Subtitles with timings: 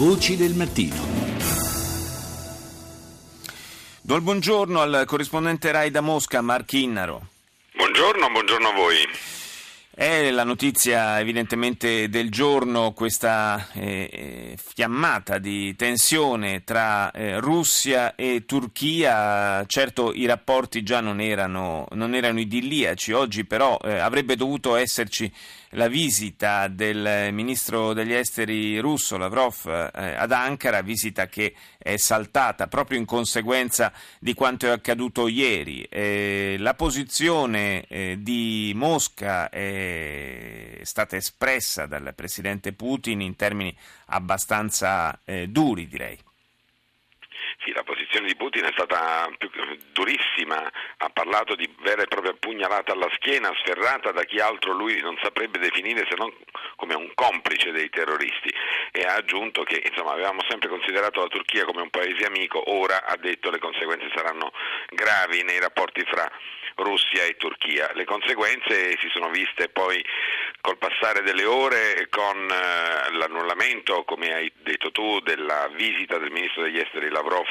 [0.00, 0.96] Voci del mattino.
[4.00, 7.26] Do il buongiorno al corrispondente Rai da Mosca, Marchinnaro.
[7.74, 8.96] Buongiorno, buongiorno a voi.
[10.00, 18.14] È la notizia evidentemente del giorno questa eh, eh, fiammata di tensione tra eh, Russia
[18.14, 19.62] e Turchia.
[19.66, 25.30] Certo i rapporti già non erano, non erano idilliaci, oggi però eh, avrebbe dovuto esserci
[25.74, 32.66] la visita del ministro degli esteri russo Lavrov eh, ad Ankara, visita che è saltata
[32.66, 35.82] proprio in conseguenza di quanto è accaduto ieri.
[35.82, 39.89] Eh, la posizione eh, di Mosca è
[40.82, 43.74] stata espressa dal presidente Putin in termini
[44.06, 46.18] abbastanza eh, duri, direi.
[47.62, 49.28] Sì, la posizione di Putin è stata
[49.92, 50.56] durissima,
[50.96, 55.18] ha parlato di vera e propria pugnalata alla schiena, sferrata da chi altro lui non
[55.22, 56.32] saprebbe definire se non
[56.76, 58.50] come un complice dei terroristi.
[58.92, 63.04] E ha aggiunto che insomma, avevamo sempre considerato la Turchia come un paese amico, ora
[63.04, 64.52] ha detto le conseguenze saranno
[64.88, 66.30] gravi nei rapporti fra
[66.82, 67.90] Russia e Turchia.
[67.94, 70.04] Le conseguenze si sono viste poi
[70.60, 76.62] col passare delle ore con eh, l'annullamento, come hai detto tu, della visita del ministro
[76.62, 77.46] degli esteri Lavrov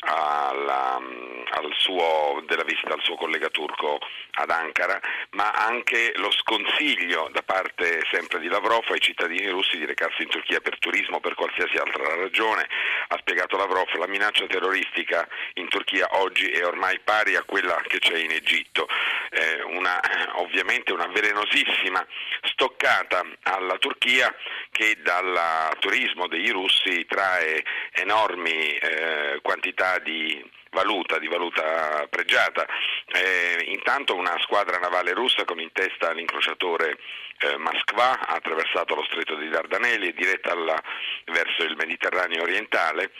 [0.00, 3.98] alla, al suo, della visita al suo collega turco
[4.32, 4.98] ad Ankara,
[5.32, 10.28] ma anche lo sconsiglio da parte sempre di Lavrov ai cittadini russi di recarsi in
[10.28, 12.66] Turchia per turismo o per qualsiasi altra ragione.
[13.08, 17.98] Ha spiegato Lavrov la minaccia terroristica in Turchia oggi è ormai pari a quella che
[17.98, 20.00] c'è in Egitto, eh, una,
[20.34, 22.04] ovviamente una velenosissima
[22.42, 24.34] stoccata alla Turchia
[24.70, 27.62] che dal turismo dei russi trae
[27.92, 32.66] enormi eh, quantità di valuta, di valuta pregiata.
[33.12, 36.98] Eh, intanto una squadra navale russa con in testa l'incrociatore
[37.38, 40.80] eh, Moskva ha attraversato lo stretto di Dardanelli e diretta alla,
[41.26, 43.12] verso il Mediterraneo orientale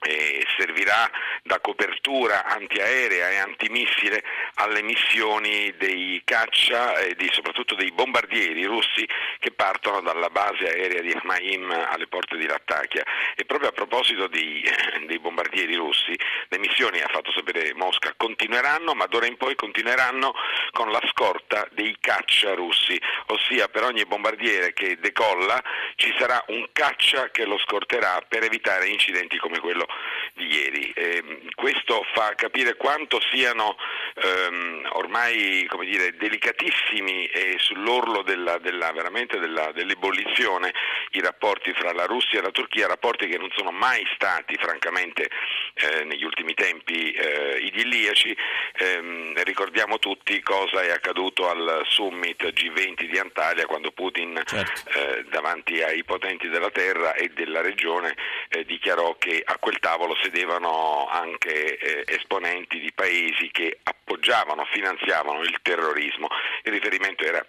[0.00, 1.10] e servirà
[1.42, 4.22] da copertura antiaerea e antimissile
[4.60, 9.06] alle missioni dei caccia e di, soprattutto dei bombardieri russi
[9.38, 13.04] che partono dalla base aerea di Hmaim alle porte di Lattakia.
[13.36, 14.62] E proprio a proposito dei,
[15.06, 16.18] dei bombardieri russi,
[16.48, 20.34] le missioni, ha fatto sapere Mosca, continueranno, ma d'ora in poi continueranno
[20.72, 25.62] con la scorta dei caccia russi, ossia per ogni bombardiere che decolla
[25.94, 29.86] ci sarà un caccia che lo scorterà per evitare incidenti come quello
[30.34, 30.90] di ieri.
[30.94, 33.76] Eh, questo fa capire quanto siano
[34.22, 40.72] ehm, ormai dire, delicatissimi e sull'orlo della, della, della, dell'ebollizione
[41.12, 45.30] i rapporti fra la Russia e la Turchia, rapporti che non sono mai stati francamente
[45.74, 48.36] eh, negli ultimi tempi eh, idilliaci.
[48.78, 54.90] Ehm, ricordiamo tutti cosa è accaduto al summit G20 di Antalya quando Putin certo.
[54.90, 58.14] Eh, davanti ai potenti della terra e della regione
[58.48, 65.42] eh, dichiarò che a quel tavolo sedevano anche eh, esponenti di paesi che appoggiavano, finanziavano
[65.42, 66.28] il terrorismo.
[66.64, 67.44] Il riferimento era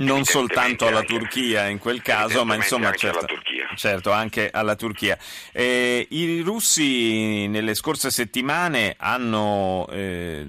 [0.00, 3.26] non soltanto alla anche, Turchia in quel caso, ma insomma anche certo,
[3.74, 5.18] certo, anche alla Turchia.
[5.52, 10.46] Eh, I russi nelle scorse settimane hanno, eh,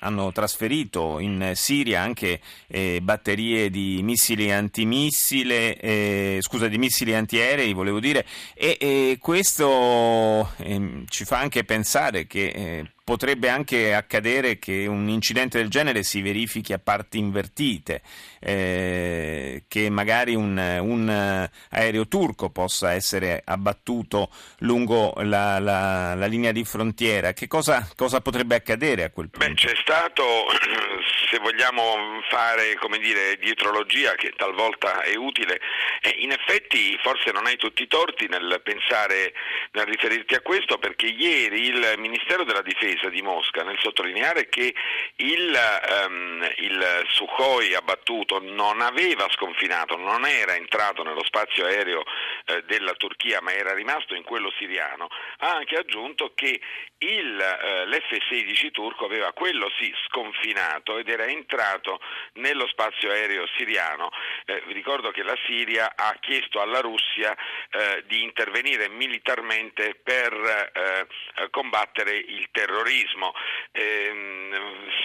[0.00, 7.72] hanno trasferito in Siria anche eh, batterie di missili antimissile, eh, scusa, di missili antiaerei,
[7.74, 14.86] volevo dire, e questo ehm, ci fa anche pensare che eh, potrebbe anche accadere che
[14.86, 18.02] un incidente del genere si verifichi a parti invertite,
[18.40, 26.52] eh, che magari un, un, aereo turco possa essere abbattuto lungo la, la, la linea
[26.52, 27.32] di frontiera.
[27.32, 29.46] Che cosa, cosa, potrebbe accadere a quel punto?
[29.46, 30.22] Beh, c'è stato,
[31.30, 35.60] se vogliamo fare come dire, dietrologia, che talvolta è utile,
[36.02, 39.32] eh, in effetti forse non hai tutti i torti nel pensare,
[39.72, 44.48] nel riferirti a questo, perché ieri il Ministero della Difesa difesa di Mosca nel sottolineare
[44.48, 44.74] che
[45.16, 45.58] il,
[46.06, 52.04] um, il Sukhoi abbattuto non aveva sconfinato, non era entrato nello spazio aereo
[52.46, 55.08] eh, della Turchia ma era rimasto in quello siriano,
[55.38, 56.60] ha anche aggiunto che
[56.98, 62.00] il, eh, l'F-16 turco aveva quello sì sconfinato ed era entrato
[62.34, 64.10] nello spazio aereo siriano.
[64.44, 67.36] Eh, vi ricordo che la Siria ha chiesto alla Russia
[67.70, 73.32] eh, di intervenire militarmente per eh, combattere il terrorismo terrorismo.
[73.70, 74.50] Eh,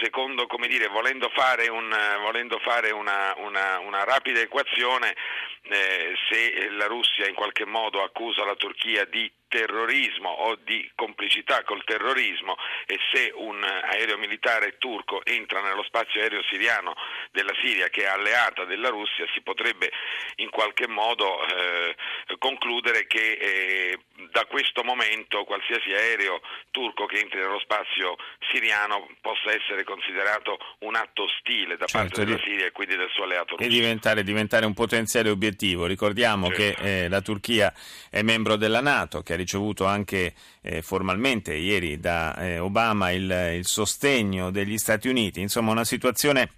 [0.02, 5.14] secondo, dire, volendo fare, un, volendo fare una, una, una, rapida equazione,
[5.62, 11.62] eh, se la Russia in qualche modo accusa la Turchia di terrorismo o di complicità
[11.64, 12.56] col terrorismo
[12.86, 16.94] e se un aereo militare turco entra nello spazio aereo siriano
[17.32, 19.90] della Siria che è alleata della Russia si potrebbe
[20.36, 21.96] in qualche modo eh,
[22.38, 23.98] concludere che eh,
[24.30, 26.40] da questo momento qualsiasi aereo
[26.70, 28.16] turco che entri nello spazio
[28.52, 33.08] siriano possa essere considerato un atto ostile da certo, parte della Siria e quindi del
[33.12, 33.64] suo alleato russo.
[33.64, 35.86] E diventare, diventare un potenziale obiettivo.
[35.86, 36.82] Ricordiamo certo.
[36.82, 37.72] che eh, la Turchia
[38.10, 43.66] è membro della Nato, che ricevuto anche eh, formalmente ieri da eh, Obama il, il
[43.66, 45.40] sostegno degli Stati Uniti.
[45.40, 46.50] Insomma, una situazione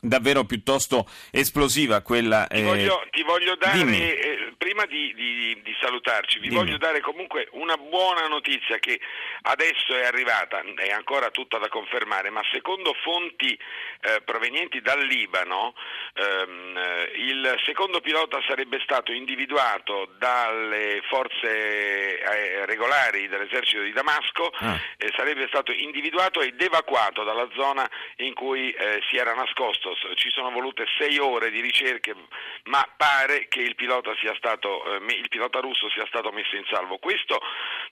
[0.00, 2.46] davvero piuttosto esplosiva quella.
[2.48, 3.84] Ti voglio, ti voglio dare
[4.70, 6.62] prima di, di, di salutarci, vi Dimmi.
[6.62, 9.00] voglio dare comunque una buona notizia che
[9.42, 13.58] adesso è arrivata, è ancora tutta da confermare, ma secondo fonti
[14.02, 15.74] eh, provenienti dal Libano,
[16.14, 16.78] ehm,
[17.16, 24.78] il secondo pilota sarebbe stato individuato dalle forze eh, regolari dell'esercito di Damasco, ah.
[24.96, 29.94] eh, sarebbe stato individuato ed evacuato dalla zona in cui eh, si era nascosto.
[30.14, 32.14] Ci sono volute sei ore di ricerche,
[32.64, 36.56] ma pare che il pilota sia stato stato, eh, il pilota russo sia stato messo
[36.56, 36.98] in salvo.
[36.98, 37.40] Questo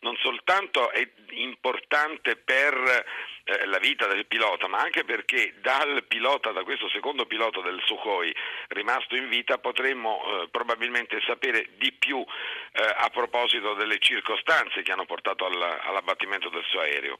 [0.00, 3.04] non soltanto è importante per
[3.48, 7.80] eh, la vita del pilota, ma anche perché dal pilota, da questo secondo pilota del
[7.82, 8.34] Sukhoi
[8.68, 14.92] rimasto in vita, potremmo eh, probabilmente sapere di più eh, a proposito delle circostanze che
[14.92, 17.18] hanno portato all'abbattimento del suo aereo.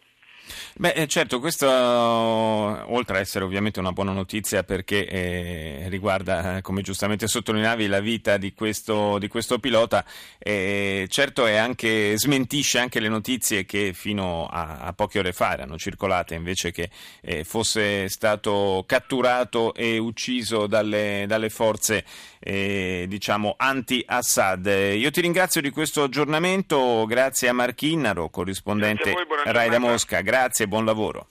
[0.77, 6.83] Beh, eh, certo, questo oltre a essere ovviamente una buona notizia perché eh, riguarda, come
[6.83, 10.05] giustamente sottolineavi, la vita di questo, di questo pilota,
[10.39, 15.77] eh, certo anche, smentisce anche le notizie che fino a, a, poche ore fa erano
[15.77, 16.91] circolate invece che
[17.21, 22.05] eh, fosse stato catturato e ucciso dalle, dalle forze
[22.39, 24.67] eh, diciamo anti-Assad.
[24.95, 29.15] Io ti ringrazio di questo aggiornamento, grazie a Marchinnaro, corrispondente
[29.45, 30.21] Rai da Mosca.
[30.21, 31.27] Grazie e buon lavoro.